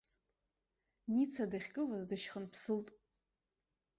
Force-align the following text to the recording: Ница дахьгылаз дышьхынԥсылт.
Ница 1.13 1.43
дахьгылаз 1.51 2.03
дышьхынԥсылт. 2.09 2.87